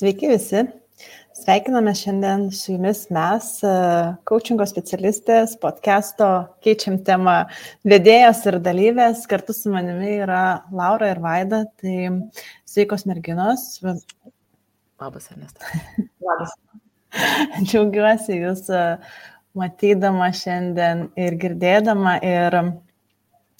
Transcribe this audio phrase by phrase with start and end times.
[0.00, 0.60] Sveiki visi.
[1.36, 3.48] Sveikiname šiandien su jumis mes,
[4.24, 6.28] coachingo specialistės, podcast'o
[6.64, 7.34] keičiam temą
[7.84, 9.26] vedėjas ir dalyvės.
[9.28, 11.58] Kartu su manimi yra Laura ir Vaida.
[11.82, 11.96] Tai
[12.64, 13.66] sveikos merginos.
[13.84, 15.84] Labas, Ernestas.
[16.30, 16.54] Labas.
[17.58, 18.70] Džiaugiuosi jūs
[19.60, 22.14] matydama šiandien ir girdėdama.
[22.24, 22.56] Ir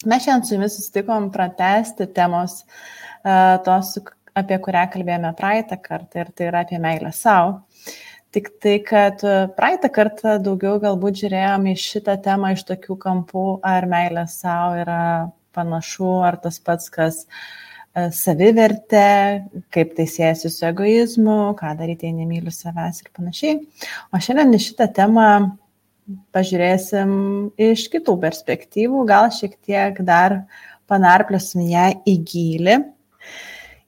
[0.09, 2.63] mes šiandien su jumis susitikom pratesti temos
[3.67, 3.93] tos,
[4.37, 7.61] apie kurią kalbėjome praeitą kartą ir tai yra apie meilę savo.
[8.31, 9.23] Tik tai, kad
[9.57, 15.01] praeitą kartą daugiau galbūt žiūrėjome į šitą temą iš tokių kampų, ar meilė savo yra
[15.51, 19.09] panašu, ar tas pats, kas e, savivertė,
[19.75, 23.57] kaip tai siejasi su egoizmu, ką daryti, jei nemyliu savęs ir panašiai.
[24.15, 25.27] O šiandien į šitą temą
[26.31, 27.11] pažiūrėsim
[27.59, 30.45] iš kitų perspektyvų, gal šiek tiek dar
[30.87, 32.79] panarplėsim ją į gilį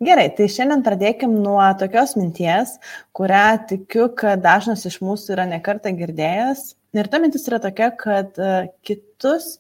[0.04, 2.74] Gerai, tai šiandien pradėkim nuo tokios minties,
[3.16, 6.64] kurią tikiu, kad dažnas iš mūsų yra nekarta girdėjęs.
[6.98, 9.60] Ir ta mintis yra tokia, kad e, kitus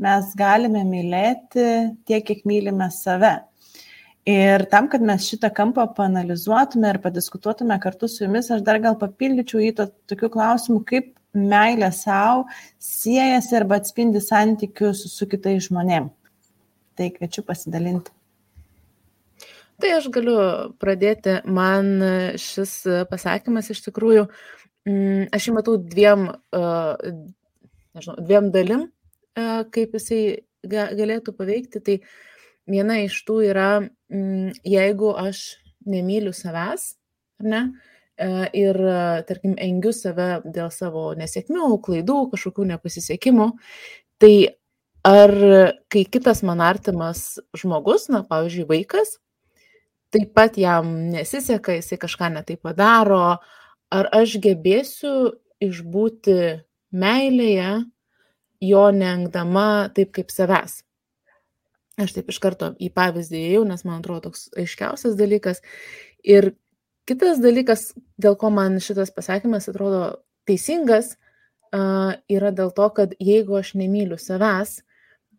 [0.00, 1.64] mes galime mylėti
[2.06, 3.32] tiek, kiek mylime save.
[4.28, 9.00] Ir tam, kad mes šitą kampą panalizuotume ir padiskutuotume kartu su jumis, aš dar gal
[9.00, 12.46] papildyčiau į to tokių klausimų, kaip meilė savo
[12.84, 16.14] siejasi arba atspindi santykius su kitais žmonėmis.
[17.00, 18.19] Tai kviečiu pasidalinti.
[19.80, 20.38] Tai aš galiu
[20.80, 21.38] pradėti.
[21.48, 22.02] Man
[22.40, 24.26] šis pasakymas iš tikrųjų,
[24.88, 28.88] mm, aš jį matau dviem, nežinau, dviem dalim,
[29.36, 30.22] kaip jisai
[30.66, 31.80] galėtų paveikti.
[31.86, 31.96] Tai
[32.70, 33.70] viena iš tų yra,
[34.12, 35.56] mm, jeigu aš
[35.88, 36.94] nemyliu savęs,
[37.40, 37.62] ar ne,
[38.52, 38.76] ir,
[39.28, 43.48] tarkim, engiu save dėl savo nesėkmių, klaidų, kažkokių nepasisekimų,
[44.20, 44.34] tai
[45.06, 45.32] ar
[45.88, 49.16] kai kitas man artimas žmogus, na, pavyzdžiui, vaikas,
[50.14, 53.38] taip pat jam nesiseka, jisai kažką netai padaro,
[53.90, 56.36] ar aš gebėsiu išbūti
[56.90, 57.72] meilėje,
[58.60, 60.80] jo neengdama taip kaip savęs.
[62.00, 65.60] Aš taip iš karto į pavyzdį įėjau, nes man atrodo toks aiškiausias dalykas.
[66.24, 66.54] Ir
[67.08, 67.90] kitas dalykas,
[68.20, 71.16] dėl ko man šitas pasakymas atrodo teisingas,
[71.70, 74.80] yra dėl to, kad jeigu aš nemyliu savęs,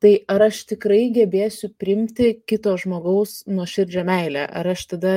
[0.01, 5.15] tai ar aš tikrai gebėsiu primti kito žmogaus nuoširdžią meilę, ar aš tada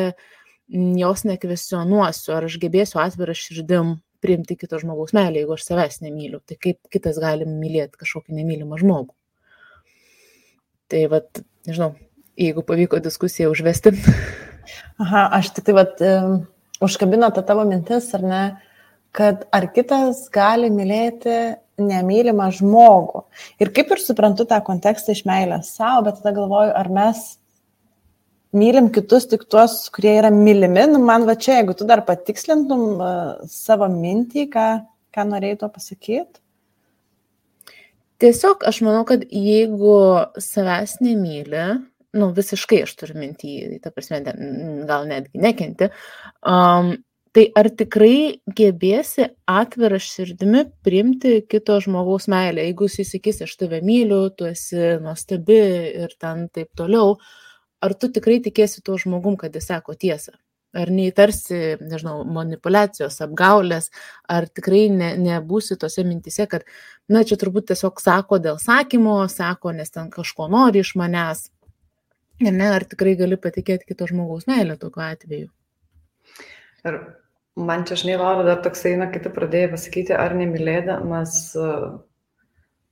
[0.68, 6.40] jos nekvesionuosiu, ar aš gebėsiu atvirą širdim priimti kito žmogaus meilę, jeigu aš savęs nemyliu.
[6.44, 9.12] Tai kaip kitas gali mylėti kažkokį nemylimą žmogų.
[10.92, 11.92] Tai vad, nežinau,
[12.40, 13.92] jeigu pavyko diskusiją užvesti.
[15.02, 16.38] Aha, aš tik tai vad, um,
[16.84, 18.44] užkabino tą tavo mintis, ar ne,
[19.16, 21.38] kad ar kitas gali mylėti
[21.80, 23.24] nemylimą žmogų.
[23.62, 27.24] Ir kaip ir suprantu tą kontekstą iš meilės savo, bet tada galvoju, ar mes
[28.54, 30.86] mylim kitus tik tuos, kurie yra mylimi.
[30.92, 34.68] Nu, man va čia, jeigu tu dar patikslintum uh, savo mintį, ką,
[35.14, 36.40] ką norėjai to pasakyti.
[38.22, 39.96] Tiesiog aš manau, kad jeigu
[40.40, 41.64] savęs nemyli,
[42.14, 44.20] nu visiškai aš turiu mintį, ta prasme,
[44.86, 45.90] gal netgi nekenti,
[46.46, 46.94] um,
[47.34, 53.80] tai ar tikrai gebėsi atvira širdimi priimti kito žmogaus meilę, jeigu jis įsakys, aš tave
[53.84, 55.58] myliu, tu esi nuostabi
[56.04, 57.16] ir ten taip toliau,
[57.82, 60.36] ar tu tikrai tikėsi tuo žmogum, kad jis sako tiesą?
[60.74, 63.92] Ar neįtarsi, nežinau, manipulacijos, apgaulės,
[64.30, 66.66] ar tikrai ne, nebūsi tose mintise, kad,
[67.10, 71.48] na, čia turbūt tiesiog sako dėl sakymo, sako, nes ten kažko nori iš manęs.
[72.42, 75.52] Ir ne, ar tikrai gali patikėti kito žmogaus meilę tokiu atveju.
[76.84, 76.98] Ir
[77.54, 81.66] Man čia, žinai, Laura, dar toksai, na, kai tu pradėjai pasakyti, ar nemylėdamas e,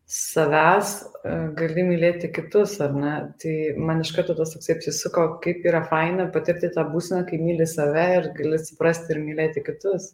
[0.06, 3.14] savęs e, gali mylėti kitus, ar ne?
[3.42, 3.54] Tai
[3.88, 8.06] man iš karto tas toksai apsisuko, kaip yra faina patirti tą būseną, kai myli save
[8.20, 10.12] ir gali suprasti ir mylėti kitus.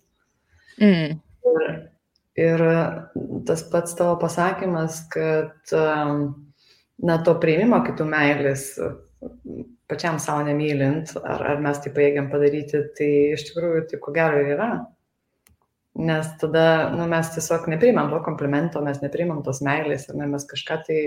[0.80, 1.19] Mm.
[1.53, 1.69] Ir,
[2.48, 2.65] ir
[3.50, 8.70] tas pats tavo pasakymas, kad, na, to prieimimo kitų meilės
[9.88, 14.42] pačiam savo nemylint, ar, ar mes tai paėgiam padaryti, tai iš tikrųjų tai ko gero
[14.42, 14.71] ir yra.
[15.98, 20.45] Nes tada nu, mes tiesiog neprimam to komplimento, mes neprimam tos meilės, ar ne, mes
[20.47, 21.01] kažką tai,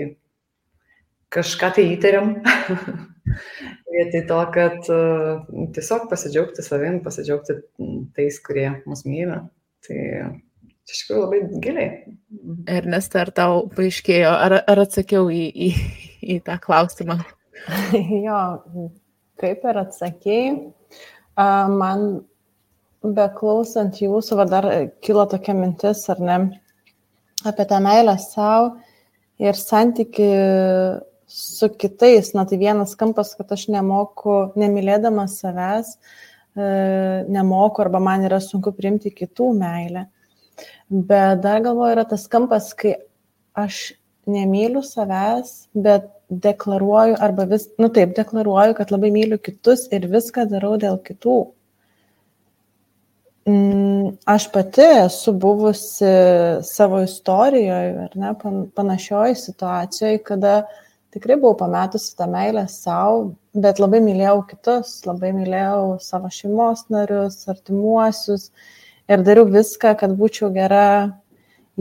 [1.32, 2.34] kažką tai įtariam.
[3.92, 7.58] Vietoj to, kad uh, tiesiog pasidžiaugti savim, pasidžiaugti
[8.16, 9.38] tais, kurie mus myli.
[9.86, 10.00] Tai
[10.88, 12.16] iš tikrųjų labai giliai.
[12.72, 15.70] Ernesta, ar tau paaiškėjo, ar, ar atsakiau į, į,
[16.34, 17.20] į tą klausimą?
[18.26, 18.40] jo,
[19.40, 20.52] kaip ir atsakėjai,
[21.72, 22.06] man
[23.02, 24.68] beklausant jūsų, va dar
[25.02, 26.38] kilo tokia mintis, ar ne,
[27.46, 28.76] apie tą meilę savo
[29.42, 30.28] ir santyki
[31.26, 32.34] su kitais.
[32.34, 35.96] Na tai vienas kampas, kad aš nemoku, nemylėdama savęs,
[37.32, 40.06] nemoku arba man yra sunku priimti kitų meilę.
[40.92, 42.98] Bet dar galvoju, yra tas kampas, kai
[43.56, 43.94] aš
[44.28, 50.46] nemyliu savęs, bet deklaruoju arba vis, nu taip, deklaruoju, kad labai myliu kitus ir viską
[50.50, 51.40] darau dėl kitų.
[53.48, 56.10] Mm, aš pati esu buvusi
[56.62, 58.34] savo istorijoje, ar ne,
[58.74, 60.60] panašioje situacijoje, kada
[61.12, 67.42] tikrai buvau pametusi tą meilę savo, bet labai mylėjau kitus, labai mylėjau savo šeimos narius,
[67.50, 68.52] artimuosius
[69.10, 70.86] ir dariau viską, kad būčiau gera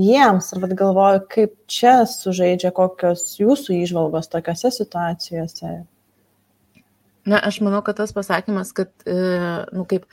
[0.02, 0.52] jiems.
[0.54, 5.74] Ir vad galvoju, kaip čia sužaidžia kokios jūsų išvalgos tokiuose situacijose.
[7.30, 9.18] Na, aš manau, kad tas pasakymas, kad, e,
[9.76, 10.08] nu, kaip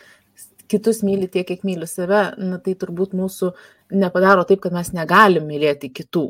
[0.69, 3.55] kitus myli tiek, kiek myli save, na, tai turbūt mūsų
[3.97, 6.27] nepadaro taip, kad mes negalim mylėti kitų.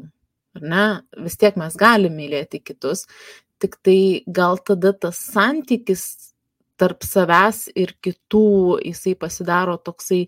[0.58, 0.86] Ar ne?
[1.26, 3.06] Vis tiek mes galim mylėti kitus,
[3.58, 6.06] tik tai gal tada tas santykis
[6.78, 10.26] tarp savęs ir kitų, jisai pasidaro toksai,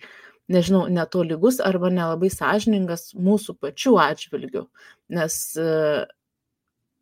[0.50, 4.64] nežinau, netolygus arba nelabai sąžiningas mūsų pačių atžvilgių.
[5.16, 5.36] Nes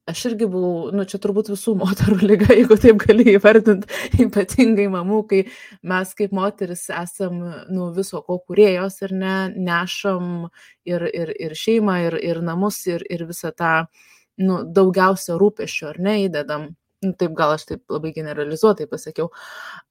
[0.09, 3.89] aš irgi buvau, nu čia turbūt visų moterų lyga, jeigu taip gali įvardinti,
[4.25, 5.41] ypatingai mamų, kai
[5.93, 10.49] mes kaip moteris esam, nu, viso ko kuriejos ir ne, nešam
[10.89, 13.73] ir, ir, ir šeimą, ir, ir namus, ir, ir visą tą,
[14.41, 16.71] nu, daugiausia rūpešio, ar ne, įdedam.
[17.05, 19.29] Nu, taip gal aš taip labai generalizuotai pasakiau.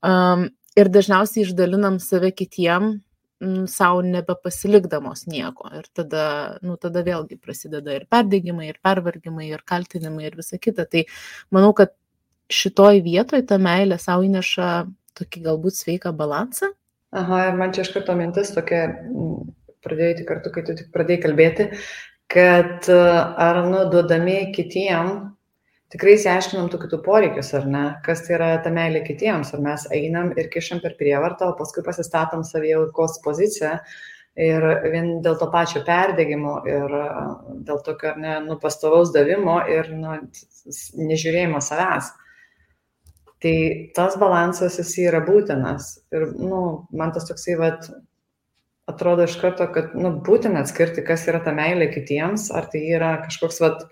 [0.04, 2.98] Um, ir dažniausiai išdalinam save kitiem,
[3.69, 5.69] savo nebepasilikdamos nieko.
[5.77, 6.23] Ir tada,
[6.65, 10.87] nu, tada vėlgi prasideda ir perdėgymai, ir pervargimai, ir kaltinimai, ir visa kita.
[10.89, 11.03] Tai
[11.53, 11.93] manau, kad
[12.53, 14.71] šitoj vietoj ta meilė savo įneša
[15.17, 16.71] tokį galbūt sveiką balansą.
[17.17, 18.87] Aha, ir man čia iš karto mintis tokia,
[19.85, 21.69] pradėjai tik kartu, kai tu tik pradėjai kalbėti,
[22.31, 25.36] kad ar nuduodami kitiem
[25.93, 29.87] tikrai įsiaiškinam tų kitų poreikius, ar ne, kas tai yra ta meilė kitiems, ar mes
[29.95, 33.77] einam ir kišam per prievartą, o paskui pasistatom savyje aukos poziciją
[34.37, 36.95] ir vien dėl to pačio perdėgymo ir
[37.65, 40.19] dėl tokio ne, nu, pastovaus davimo ir nu,
[41.09, 42.11] nežiūrėjimo savęs.
[43.41, 43.55] Tai
[43.93, 45.89] tas balansas jis yra būtinas.
[46.13, 46.61] Ir nu,
[46.97, 47.89] man tas toksai, vat,
[48.87, 53.17] atrodo iš karto, kad nu, būtina atskirti, kas yra ta meilė kitiems, ar tai yra
[53.25, 53.83] kažkoks vat,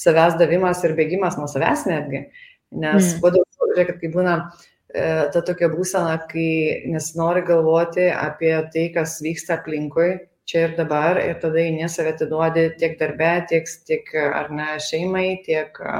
[0.00, 2.24] savęs davimas ir bėgimas nuo savęs netgi.
[2.70, 3.22] Nes mm.
[3.22, 9.58] daugiau, žiūrėkit, kai būna e, ta tokia būsena, kai nesinori galvoti apie tai, kas vyksta
[9.58, 10.10] aplinkui,
[10.50, 15.28] čia ir dabar, ir tada į nesavę atiduodi tiek darbę, tiek, tiek ar ne šeimai,
[15.46, 15.98] tiek e,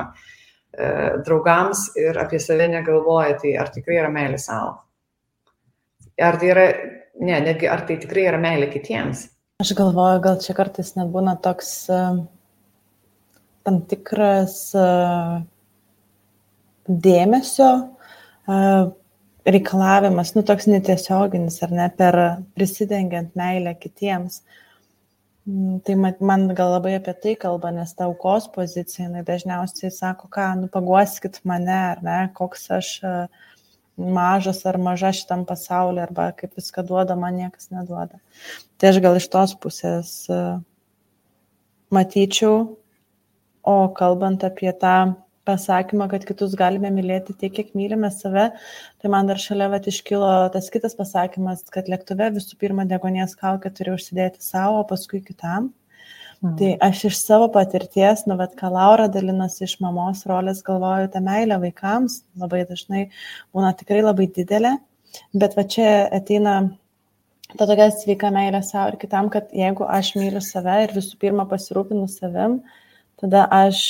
[1.27, 4.81] draugams ir apie save negalvoji, tai ar tikrai yra meilė savo.
[6.21, 6.67] Ar tai yra
[7.21, 9.29] ne, netgi ar tai tikrai yra meilė kitiems.
[9.61, 12.23] Aš galvoju, gal čia kartais nebūna toks uh,
[13.67, 15.43] tam tikras uh,
[16.89, 17.69] dėmesio
[18.49, 18.89] uh,
[19.51, 22.19] reikalavimas, nu toks netiesioginis ar ne, per
[22.57, 24.41] prisidengiant meilę kitiems.
[25.49, 30.29] Mm, tai man gal labai apie tai kalba, nes ta aukos pozicija, jinai dažniausiai sako,
[30.33, 33.47] ką, nu paguoskit mane, ar ne, koks aš uh,
[34.01, 38.21] mažas ar maža šitam pasauliu, arba kaip viską duoda, man niekas neduoda.
[38.81, 40.39] Tai aš gal iš tos pusės e,
[41.93, 42.77] matyčiau,
[43.63, 45.13] o kalbant apie tą
[45.49, 48.51] pasakymą, kad kitus galime mylėti tiek, kiek mylime save,
[49.01, 53.73] tai man dar šalia vat iškilo tas kitas pasakymas, kad lėktuve visų pirma degonies kaukę
[53.75, 55.73] turi užsidėti savo, o paskui kitam.
[56.41, 56.57] Mhm.
[56.57, 61.21] Tai aš iš savo patirties, nu, bet ką Laura dalinosi iš mamos rolės, galvoju, ta
[61.21, 63.11] meilė vaikams labai dažnai
[63.53, 64.79] būna tikrai labai didelė,
[65.37, 66.55] bet va čia ateina
[67.59, 71.45] ta tokia sveika meilė savo ir kitam, kad jeigu aš myliu save ir visų pirma
[71.51, 72.61] pasirūpinu savim,
[73.21, 73.85] tada aš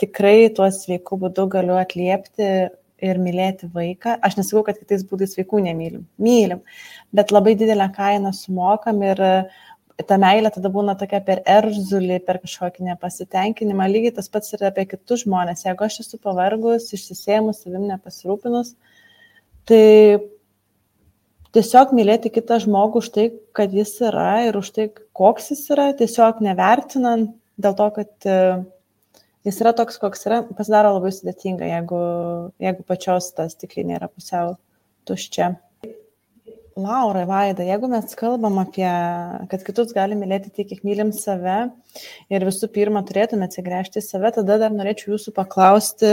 [0.00, 2.52] tikrai tuo sveiku būdu galiu atliepti
[3.00, 4.18] ir mylėti vaiką.
[4.24, 6.04] Aš nesakau, kad kitais būdais vaikų nemylim.
[6.20, 6.60] Mylim,
[7.16, 9.60] bet labai didelę kainą sumokam ir uh,
[10.08, 13.86] ta meilė tada būna tokia per erzulį, per kažkokį nepasitenkinimą.
[13.90, 15.64] Lygiai tas pats ir apie kitus žmonės.
[15.66, 18.74] Jeigu aš esu pavargus, išsisėmus, savim nepasirūpinus,
[19.68, 19.84] tai
[21.56, 25.90] tiesiog mylėti kitą žmogų už tai, kad jis yra ir už tai, koks jis yra,
[25.98, 28.36] tiesiog nevertinant dėl to, kad e,
[29.48, 32.04] jis yra toks, koks yra, pasidaro labai sudėtinga, jeigu,
[32.62, 34.54] jeigu pačios tas stiklinė yra pusiau
[35.08, 35.54] tuščia.
[36.78, 38.88] Laura, Vaida, jeigu mes kalbam apie,
[39.50, 41.56] kad kitus galime mylėti tiek, kiek mylim save
[42.30, 46.12] ir visų pirma turėtume atsigręžti į save, tada dar norėčiau jūsų paklausti,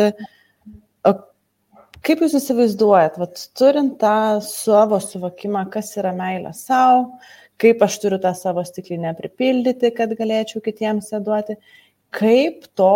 [2.07, 7.17] kaip jūs įsivaizduojat, vat, turint tą savo suvokimą, kas yra meilė savo,
[7.61, 11.57] kaip aš turiu tą savo stiklinę pripildyti, kad galėčiau kitiems ją duoti,
[12.15, 12.93] kaip to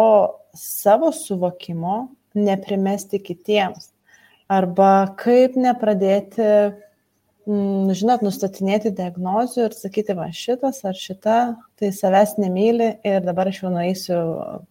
[0.58, 3.92] savo suvokimo neprimesti kitiems,
[4.52, 6.48] arba kaip nepradėti
[7.48, 11.38] žinot, nustatinėti diagnozių ir sakyti, va šitas ar šita,
[11.80, 14.20] tai savęs nemyli ir dabar aš jau nueisiu,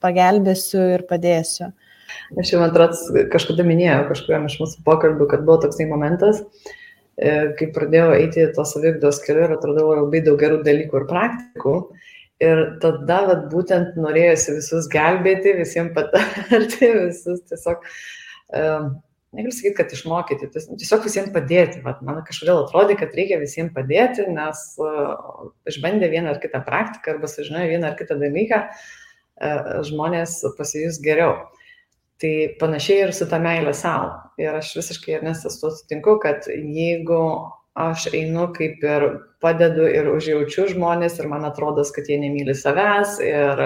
[0.02, 1.72] pagelbėsiu ir padėsiu.
[2.38, 6.44] Aš jau, man atrodo, kažkada minėjau kažkuriam iš mūsų pokalbių, kad buvo toksai momentas,
[7.18, 11.76] e, kai pradėjau eiti to savigdos keliu ir atradau labai daug gerų dalykų ir praktikų.
[12.40, 17.82] Ir tada vat, būtent norėjusi visus gelbėti, visiems patarti, visus tiesiog,
[18.56, 18.92] um,
[19.36, 21.82] negaliu sakyti, kad išmokyti, tiesiog visiems padėti.
[21.84, 27.14] Vat, man kažkodėl atrodė, kad reikia visiems padėti, nes uh, išbandę vieną ar kitą praktiką
[27.14, 31.38] arba sužinoję vieną ar kitą dalyką, uh, žmonės pasijus geriau.
[32.20, 34.12] Tai panašiai ir su ta meilė savo.
[34.40, 37.22] Ir aš visiškai nesas tuo sutinku, kad jeigu
[37.80, 39.06] aš einu kaip ir
[39.40, 43.62] padedu ir užjaučiu žmonės ir man atrodo, kad jie nemyli savęs ir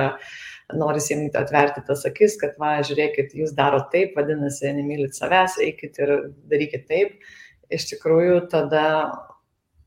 [0.73, 6.01] nori jiems atverti tas akis, kad, va, žiūrėkit, jūs darote taip, vadinasi, nemylit savęs, eikit
[6.01, 6.15] ir
[6.51, 7.19] darykit taip.
[7.73, 8.87] Iš tikrųjų, tada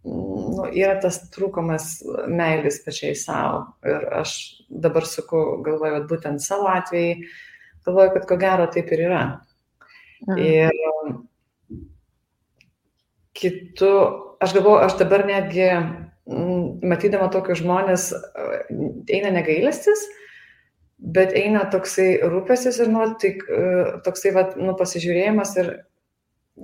[0.07, 1.97] nu, yra tas trūkumas
[2.29, 3.63] meilės pačiai savo.
[3.87, 4.37] Ir aš
[4.69, 7.17] dabar suku, galvoju, kad būtent savo atvejai,
[7.87, 9.23] galvoju, kad ko gero taip ir yra.
[10.27, 10.37] Mhm.
[10.41, 10.71] Ir
[13.37, 13.91] kitu,
[14.41, 18.09] aš galvoju, aš dabar netgi mm, matydama tokius žmonės,
[19.13, 20.07] eina negailestis,
[20.97, 23.43] bet eina toksai rūpesis ir nu, tik,
[24.05, 25.71] toksai va, nu, pasižiūrėjimas ir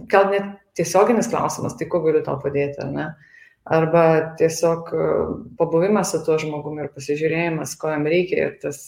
[0.10, 3.08] gal net tiesioginis klausimas, tai kuo galiu tau padėti, ar ne?
[3.64, 4.90] Arba tiesiog
[5.60, 8.82] pabuvimas su tuo žmogumi ir pasižiūrėjimas, ko jam reikia ir tas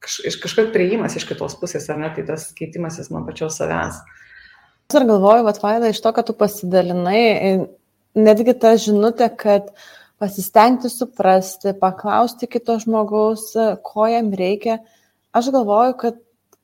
[0.00, 4.00] kaž, kažkoks prieimas iš kitos pusės, ar ne, tai tas keitimasis man pačios savęs.
[4.00, 4.20] Uh,
[4.90, 7.66] Ir galvoju, vat vaida, iš to, kad tu pasidalinai,
[8.18, 9.68] netgi ta žinutė, kad
[10.20, 13.50] pasistengti suprasti, paklausti kito žmogaus,
[13.86, 14.80] ko jam reikia.
[15.36, 16.18] Aš galvoju, kad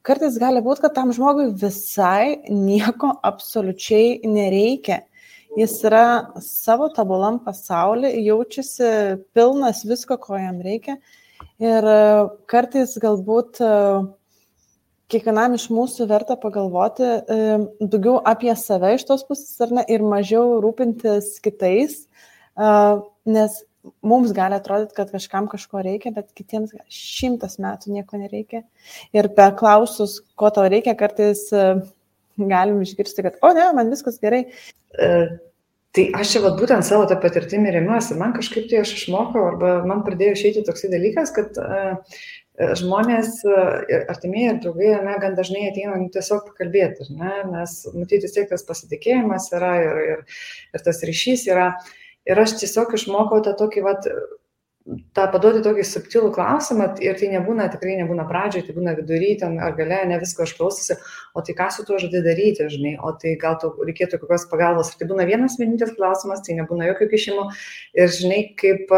[0.07, 5.03] kartais gali būti, kad tam žmogui visai nieko absoliučiai nereikia.
[5.57, 6.05] Jis yra
[6.45, 8.91] savo tabulam pasaulį, jaučiasi
[9.33, 10.99] pilnas visko, ko jam reikia.
[11.63, 11.87] Ir
[12.51, 14.05] kartais galbūt uh,
[15.13, 17.39] kiekvienam iš mūsų verta pagalvoti e,
[17.81, 22.06] daugiau apie save iš tos pusės ar ne ir mažiau rūpintis kitais, e,
[22.57, 23.59] nes
[24.03, 28.65] mums gali atrodyti, kad kažkam kažko reikia, bet kitiems šimtas metų nieko nereikia.
[29.15, 31.67] Ir per klausus, ko tau reikia, kartais e,
[32.41, 34.47] galim išgirsti, kad, o ne, man viskas gerai.
[35.97, 38.19] Tai aš čia vat, būtent savo tą patirtimį remiuosi.
[38.21, 42.19] Man kažkaip tai aš išmokau, arba man pradėjo išeiti toksai dalykas, kad uh,
[42.57, 48.25] žmonės, e, artimieji ir draugai, ne, gan dažnai ateina nu, tiesiog pakalbėti, ne, nes matyti
[48.25, 50.43] vis tiek tas pasitikėjimas yra ir, ir,
[50.77, 51.71] ir tas ryšys yra.
[52.27, 54.09] Ir aš tiesiog išmokau tą tokį, vat,
[55.17, 59.57] tą paduoti tokį subtilų klausimą ir tai nebūna, tikrai nebūna pradžioje, tai būna vidury, ten
[59.63, 60.97] ar gale, ne visko aš klausysiu,
[61.35, 64.93] o tai ką su tuo žodį daryti, žinai, o tai gal tau reikėtų kokios pagalbos.
[64.93, 67.49] Ir tai būna vienas vienintelis klausimas, tai nebūna jokio kišimo.
[67.99, 68.95] Ir žinai, kaip,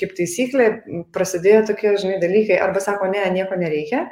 [0.00, 0.68] kaip taisyklė,
[1.16, 4.06] prasidėjo tokie, žinai, dalykai, arba sako, ne, nieko nereikia,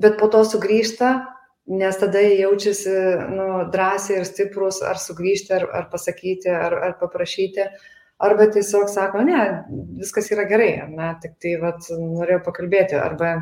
[0.00, 1.14] bet po to sugrįžta,
[1.66, 2.94] nes tada jie jaučiasi
[3.32, 7.68] nu, drąsiai ir stiprus, ar sugrįžti, ar, ar pasakyti, ar, ar paprašyti
[8.24, 9.40] arba tiesiog sako, ne,
[9.98, 13.34] viskas yra gerai, ne, tik tai vat, norėjau pakalbėti, arba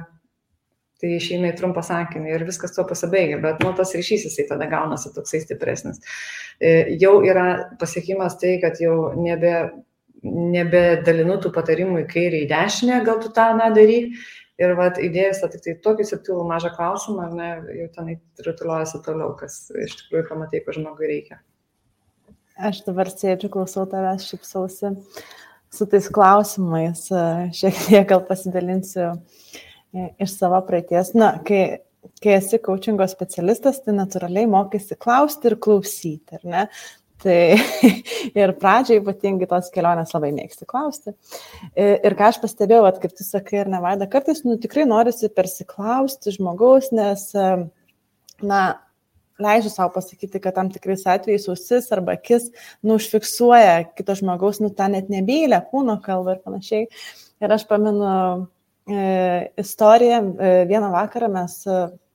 [1.02, 4.68] tai išeina į trumpą sakinį ir viskas tuo pasibaigia, bet nu, tas ryšys jisai tada
[4.70, 5.98] gaunasi toksai stipresnis.
[6.62, 7.46] E, jau yra
[7.80, 9.56] pasiekimas tai, kad jau nebe,
[10.22, 14.14] nebedalinu tų patarimų į kairę, į dešinę, gal tu tą na daryk.
[14.62, 17.48] Ir vat, įdėjus tik tai tokį subtilų mažą klausimą, ne,
[17.80, 21.40] jau tenai rutuliuojasi toliau, kas iš tikrųjų pamatai, ko žmogui reikia.
[22.62, 24.92] Aš dabar sėdžiu, klausau tavęs, šipsausi
[25.72, 27.06] su tais klausimais,
[27.56, 31.14] šiek tiek gal pasidalinsiu e, iš savo praeities.
[31.16, 31.62] Na, kai,
[32.22, 36.66] kai esi coachingo specialistas, tai natūraliai mokaisi klausti ir klausyti, ar ne?
[37.22, 37.38] Tai
[38.42, 41.14] ir pradžiai ypatingai tos kelionės labai mėgsti klausti.
[41.78, 46.34] Ir ką aš pastebėjau, at, kaip tu sakai, ir nevaida, kartais nu, tikrai norisi persiklausti
[46.34, 47.28] žmogaus, nes,
[48.42, 48.62] na,
[49.42, 52.48] leidžiu savo pasakyti, kad tam tikrais atvejais ausis arba akis,
[52.82, 56.88] nu, užfiksuoja kito žmogaus, nu, tą net nebylę, kūno kalbą ir panašiai.
[57.42, 58.10] Ir aš pamenu
[58.86, 59.06] e,
[59.62, 61.58] istoriją, e, vieną vakarą mes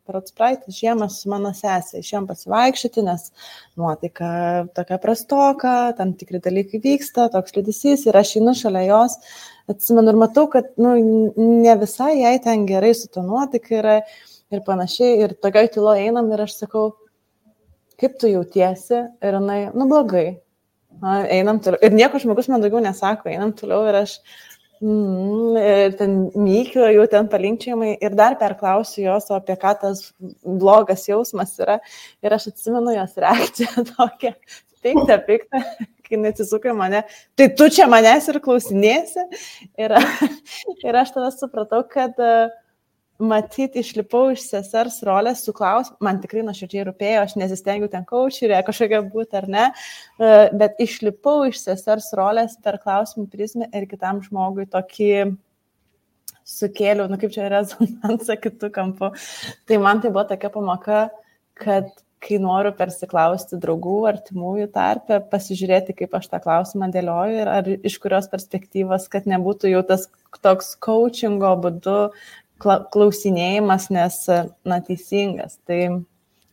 [0.08, 3.26] Parots praeitą žiemą su mano sesė išėjom pasivaikščioti, nes
[3.80, 4.30] nuotaika
[4.78, 9.18] tokia prastoka, tam tikri dalykai vyksta, toks liūdėsys ir aš einu šalia jos,
[9.68, 10.96] atsimenu ir matau, kad nu,
[11.36, 13.98] ne visai jai ten gerai su to nuotaika yra
[14.54, 15.20] ir panašiai.
[15.26, 16.90] Ir tokioj tylo einam ir aš sakau,
[18.00, 20.28] kaip tu jautiesi ir jinai, nu blogai.
[21.02, 21.84] Na, einam toliau.
[21.86, 24.18] Ir nieko žmogus man daugiau nesako, einam toliau ir aš
[24.82, 30.04] mm, ir ten mykiu, jau ten palinkčiamai ir dar perklausiu jos, apie ką tas
[30.44, 31.80] blogas jausmas yra.
[32.26, 34.34] Ir aš atsimenu jos reakciją tokią,
[34.86, 35.64] pikta, pikta,
[36.08, 37.04] kai neatsisukai mane,
[37.36, 39.28] tai tu čia manęs ir klausinėsi.
[39.80, 39.98] Ir,
[40.88, 42.48] ir aš tada supratau, kad uh,
[43.18, 48.62] matyti, išlipau iš sesers rolės su klausimu, man tikrai nuoširdžiai rūpėjo, aš nesistengiu ten kaučerė
[48.68, 49.66] kažkokia būti ar ne,
[50.20, 55.12] e, bet išlipau iš sesers rolės per klausimų prizmę ir kitam žmogui tokį
[56.48, 59.14] sukėliau, nu kaip čia rezonansą kitų kampų.
[59.68, 61.08] Tai man tai buvo tokia pamoka,
[61.58, 61.90] kad
[62.24, 67.98] kai noriu persiklausti draugų, artimųjų tarpę, pasižiūrėti, kaip aš tą klausimą dėlioju ir ar iš
[68.02, 70.08] kurios perspektyvos, kad nebūtų jau tas
[70.42, 72.00] toks coachingo būdu
[72.62, 74.22] klausinėjimas, nes,
[74.68, 75.58] na, teisingas.
[75.68, 75.82] Tai,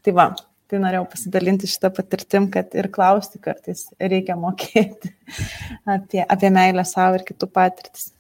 [0.05, 0.31] tai va,
[0.71, 5.13] tai norėjau pasidalinti šitą patirtim, kad ir klausti kartais reikia mokėti
[5.97, 8.11] apie, apie meilę savo ir kitų patirtis.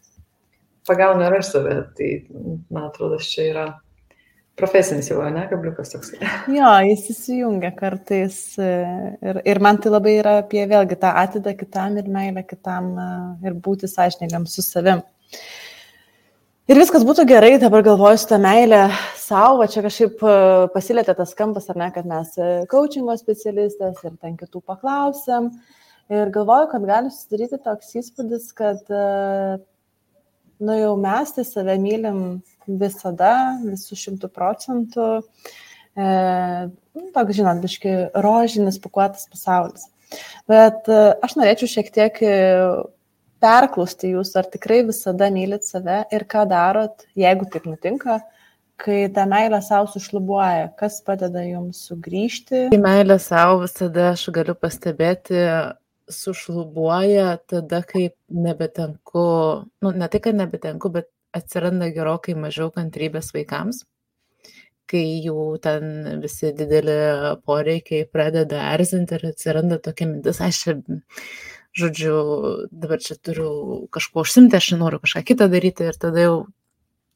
[0.84, 2.10] Pagaunu ir aš save, tai
[2.68, 3.64] man atrodo, čia yra
[4.58, 6.12] profesinis jau, ne, kabliukas toks.
[6.56, 11.98] Jo, jis įsijungia kartais ir, ir man tai labai yra apie vėlgi tą atidą kitam
[12.00, 12.92] ir meilę kitam
[13.44, 15.02] ir būti sąžiningam su savim.
[16.64, 18.86] Ir viskas būtų gerai, dabar galvoju su tą meilę
[19.20, 20.36] savo, čia kažkaip e,
[20.72, 25.50] pasilėtė tas kampas, ar ne, kad mes e, coachingo specialistės ir ten kitų paklausėm.
[26.08, 29.58] Ir galvoju, kad gali susidaryti toks įspūdis, kad, e,
[30.64, 32.24] nu jau mes tai save mylim
[32.64, 35.10] visada, visų šimtų procentų.
[35.20, 36.08] E,
[36.72, 39.84] nu, toks, žinot, biški rožinis pakuotas pasaulis.
[40.48, 42.24] Bet aš norėčiau šiek tiek
[43.44, 48.18] perklausti jūsų, ar tikrai visada mylit save ir ką darot, jeigu taip nutinka,
[48.80, 52.68] kai ta meilė savo sušlubuoja, kas padeda jums sugrįžti?
[52.72, 55.40] Tai meilė savo visada, aš galiu pastebėti,
[56.10, 59.24] sušlubuoja tada, kai nebetenku,
[59.82, 63.82] nu, ne tai, kad nebetenku, bet atsiranda gerokai mažiau kantrybės vaikams,
[64.90, 66.94] kai jų ten visi dideli
[67.48, 70.60] poreikiai pradeda erzinti ir atsiranda tokia mintis, aš
[71.74, 72.16] žodžiu,
[72.70, 76.36] dabar čia turiu kažkuo užsimti, aš noriu kažką kitą daryti ir tada jau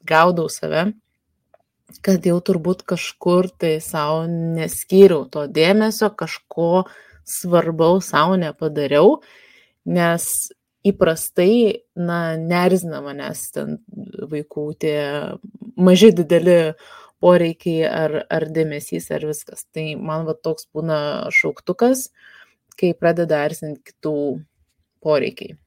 [0.07, 0.91] gaudau save,
[2.05, 6.85] kad jau turbūt kažkur tai savo neskyriau to dėmesio, kažko
[7.29, 9.19] svarbaus savo nepadariau,
[9.89, 10.27] nes
[10.85, 13.77] įprastai, na, nerzina manęs ten
[14.31, 14.99] vaikų tie
[15.79, 16.75] maži dideli
[17.19, 19.65] poreikiai ar, ar dėmesys ar viskas.
[19.75, 20.99] Tai man va toks būna
[21.35, 22.09] šauktukas,
[22.79, 24.15] kai pradeda erzinti kitų
[25.03, 25.57] poreikiai.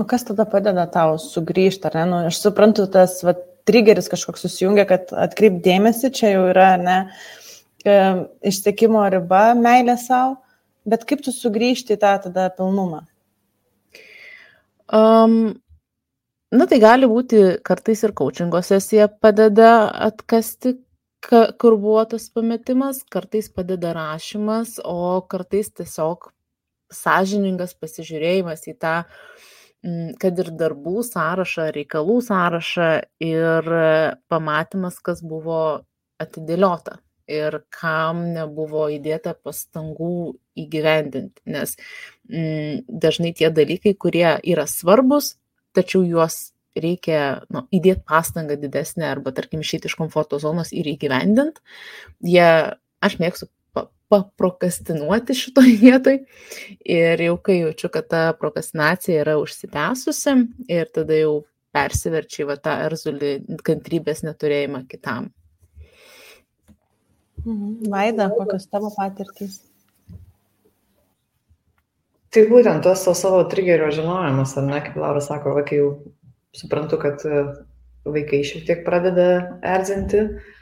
[0.00, 2.04] O kas tada padeda tau sugrįžti, ar ne?
[2.08, 3.34] Nu, aš suprantu, tas va,
[3.68, 6.96] trigeris kažkoks susijungia, kad atkreip dėmesį, čia jau yra ne
[7.84, 7.96] e,
[8.48, 10.38] ištekimo riba, meilė savo,
[10.88, 13.04] bet kaip tu sugrįžti į tą tada pilnumą?
[14.92, 15.36] Um,
[16.52, 20.78] na, tai gali būti kartais ir coachingo sesija padeda atkasti,
[21.22, 26.32] ka, kur buvo tas pametimas, kartais padeda rašymas, o kartais tiesiog
[26.96, 28.96] sąžiningas pasižiūrėjimas į tą,
[29.84, 32.90] mm, kad ir darbų sąrašą, reikalų sąrašą
[33.28, 33.72] ir
[34.32, 35.62] pamatymas, kas buvo
[36.22, 37.00] atidėliota
[37.30, 41.42] ir kam nebuvo įdėta pastangų įgyvendinti.
[41.46, 41.76] Nes
[42.28, 45.36] mm, dažnai tie dalykai, kurie yra svarbus,
[45.76, 51.60] tačiau juos reikia nu, įdėti pastangą didesnę arba, tarkim, išeiti iš komforto zonos ir įgyvendinti.
[52.24, 52.48] Jie,
[53.04, 53.48] aš mėgstu
[54.12, 56.20] paprokrastinuoti šitoj vietoj.
[56.84, 60.36] Ir jau kai jaučiu, kad ta prokrastinacija yra užsitęsusi
[60.72, 61.40] ir tada jau
[61.72, 63.32] persiverčiai va tą erzulį
[63.64, 65.30] kantrybės neturėjimą kitam.
[67.42, 67.90] Mhm.
[67.90, 69.62] Vaida, kokios tavo patirtys?
[72.32, 75.88] Tai būtent tos to savo trigerio žinojimas, ar ne, kaip Laura sako, va, kai jau
[76.56, 77.24] suprantu, kad
[78.08, 79.26] vaikai šiek tiek pradeda
[79.68, 80.61] erzinti, uh,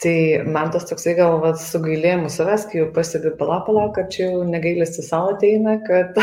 [0.00, 0.14] Tai
[0.48, 4.46] man tas toksai gal va, su gailėjimu savęs, kai jau pastebi palapalą, kad čia jau
[4.48, 6.16] negailesti savo ateina, kad,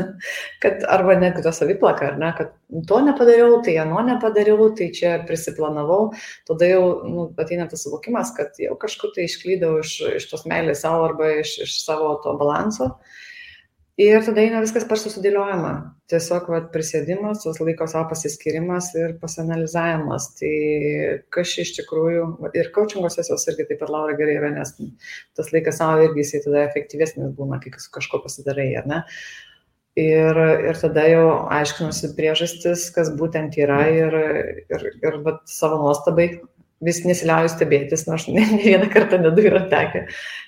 [0.64, 2.50] kad arba netgi to saviplaka, ar ne, kad
[2.90, 6.10] to nepadariau, tai ano nepadariau, tai čia prisiplanavau,
[6.50, 10.82] tada jau nu, ateina tas suvokimas, kad jau kažkur tai išklydau iš, iš tos meilės
[10.82, 12.90] savo arba iš, iš savo to balanso.
[12.90, 13.29] Uh,
[14.00, 15.70] Ir tada eina viskas per susidėliojimą.
[16.08, 20.30] Tiesiog vat, prisėdimas, tos laiko savo pasiskirimas ir pasanalizavimas.
[20.38, 20.52] Tai
[21.34, 22.22] kas iš tikrųjų,
[22.56, 24.72] ir coachingo sesijos irgi taip ir Laura gerai yra, nes
[25.36, 29.02] tas laikas savo irgi jisai tada efektyvesnis būna, kai kažko pasidarai, ar ne?
[30.00, 30.38] Ir,
[30.70, 34.16] ir tada jau aiškinusi priežastis, kas būtent yra ir,
[34.70, 36.30] ir, ir vat, savo nuostabai
[36.84, 40.06] vis nesiliauju stebėtis, nors ne, ne vieną kartą nedu yra tekę,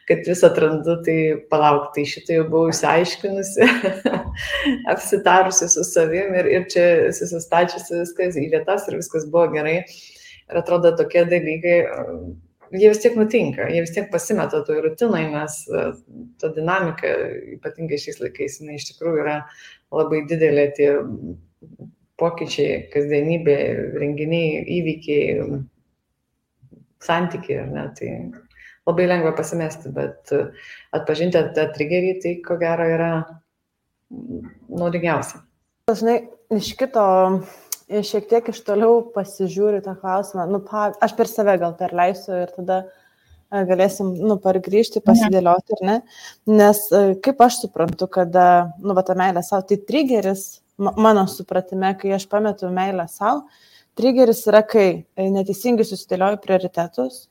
[0.08, 1.16] kad vis atrandu, tai
[1.52, 3.68] palauk, tai šitą jau buvau išsiaiškinusi,
[4.94, 9.82] apsitarusi su savim ir, ir čia susistačiusi viskas į vietas ir viskas buvo gerai.
[10.52, 11.76] Ir atrodo tokie dalykai,
[12.72, 15.84] jie vis tiek nutinka, jie vis tiek pasimeta toj rutinai, nes e,
[16.40, 17.12] ta dinamika,
[17.58, 19.36] ypatingai šiais laikais, jinai iš tikrųjų yra
[19.94, 20.90] labai didelė, tie
[22.20, 23.56] pokyčiai, kasdienybė,
[24.00, 25.62] renginiai, įvykiai,
[27.02, 28.10] santykiai, ar ne, tai
[28.88, 30.32] labai lengva pasimesti, bet
[30.94, 33.10] atpažinti tą triggerį, tai ko gero yra
[34.68, 35.42] naudingiausia.
[35.90, 36.18] Dažnai
[36.54, 37.04] iš kito
[38.00, 40.46] šiek tiek iš toliau pasižiūriu tą klausimą.
[40.50, 45.84] Nu, pa, aš per save gal perleisiu ir tada e, galėsim, nu, pargrįžti, pasidėlioti, ar
[45.88, 45.96] ne?
[46.48, 48.48] Nes e, kaip aš suprantu, kad, e,
[48.80, 50.46] nu, va, ta meilė savo, tai triggeris,
[50.78, 53.44] mano supratime, kai aš pametu meilę savo,
[53.98, 57.26] triggeris yra, kai neteisingai susidėlioju prioritetus,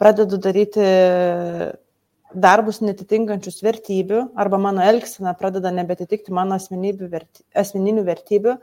[0.00, 0.86] pradedu daryti
[2.36, 8.56] darbus netitinkančius vertybių arba mano elgsena pradeda nebetitikti mano verty, asmeninių vertybių,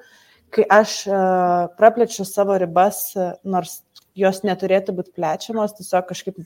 [0.54, 3.82] kai aš uh, praplečiu savo ribas, uh, nors
[4.14, 6.44] jos neturėtų būti plečiamos, tiesiog kažkaip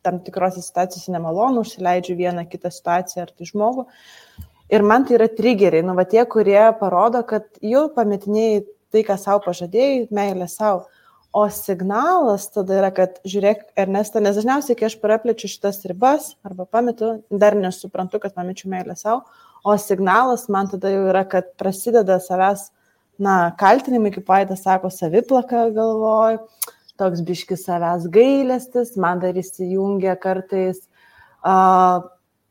[0.00, 3.84] tam tikrose situacijose nemalonu, užsileidžiu vieną kitą situaciją ar tai žmogų.
[4.70, 9.16] Ir man tai yra triggeriai, nu va tie, kurie parodo, kad jau pametinėjai tai, ką
[9.20, 10.86] savo pažadėjai, meilė savo.
[11.32, 16.66] O signalas tada yra, kad žiūrėk, Ernesta, nes dažniausiai, kai aš praplečiu šitas ribas arba
[16.66, 19.22] pametu, dar nesuprantu, kad pamečiu meilę savo,
[19.62, 22.72] o signalas man tada jau yra, kad prasideda savęs
[23.22, 26.40] na, kaltinimai, kaip Vaidas sako, saviplaka galvoj,
[26.98, 30.82] toks biškis savęs gailestis, man dar įsijungia kartais
[31.44, 32.02] uh,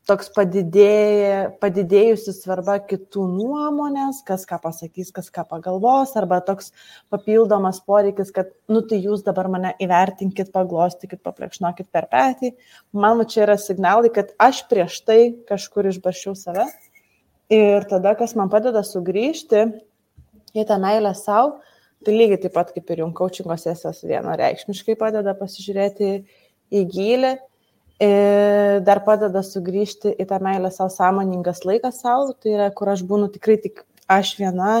[0.08, 6.72] toks padidėja, padidėjusi svarba kitų nuomonės, kas ką pasakys, kas ką pagalvos, arba toks
[7.12, 12.54] papildomas poreikis, kad, nu tai jūs dabar mane įvertinkit, paglostykit, paplekšnokit per petį.
[12.96, 16.66] Man čia yra signalai, kad aš prieš tai kažkur išbašiau save.
[17.50, 19.64] Ir tada, kas man padeda sugrįžti
[20.54, 21.58] į tą meilę savo,
[22.06, 26.12] tai lygiai taip pat kaip ir jums coachingo sesijos vienareikšmiškai padeda pasižiūrėti
[26.70, 27.32] į gilį,
[28.00, 33.28] dar padeda sugrįžti į tą meilę savo sąmoningas laikas savo, tai yra, kur aš būnu
[33.34, 34.80] tikrai tik aš viena,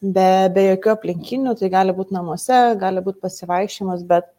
[0.00, 4.30] be, be jokių aplinkinių, tai gali būti namuose, gali būti pasivaikščiojimas, bet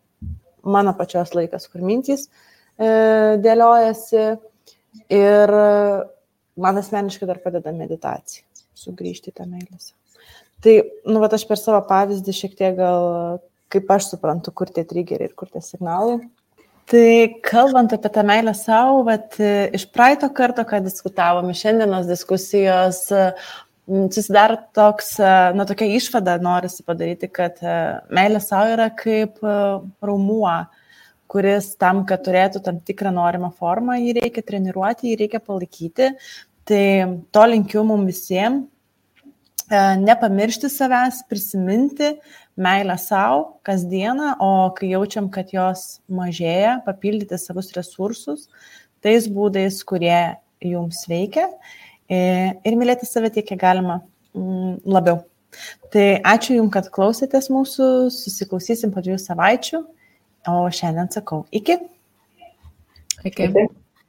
[0.64, 4.26] mano pačios laikas, kur mintys e, dėliojasi
[5.18, 5.56] ir
[6.62, 8.46] man asmeniškai dar padeda meditacija,
[8.78, 9.80] sugrįžti į tą meilę.
[10.62, 10.76] Tai,
[11.10, 13.40] nu, va, aš per savo pavyzdį šiek tiek gal,
[13.72, 16.20] kaip aš suprantu, kur tie trigeriai ir kur tie signalai.
[16.92, 19.38] Tai kalbant apie tą meilę savo, vat,
[19.72, 23.06] iš praeito karto, ką diskutavome, šiandienos diskusijos,
[23.88, 25.14] susidaro toks,
[25.56, 27.62] na, tokia išvada norisi padaryti, kad
[28.12, 29.40] meilė savo yra kaip
[30.04, 30.58] raumuo,
[31.32, 36.12] kuris tam, kad turėtų tam tikrą norimą formą, jį reikia treniruoti, jį reikia palaikyti.
[36.68, 36.84] Tai
[37.32, 38.68] to linkiu mums visiems,
[39.72, 42.10] E, nepamiršti savęs, prisiminti
[42.58, 48.48] meilę savo kasdieną, o kai jaučiam, kad jos mažėja, papildyti savus resursus
[49.02, 51.48] tais būdais, kurie jums veikia
[52.06, 52.20] e,
[52.54, 54.02] ir mylėti save tiek, kiek galima
[54.36, 55.24] mm, labiau.
[55.92, 57.86] Tai ačiū Jums, kad klausėtės mūsų,
[58.16, 59.82] susiklausysim po dviejų savaičių,
[60.48, 61.76] o šiandien sakau iki.
[63.28, 63.50] Iki.
[63.50, 63.66] iki.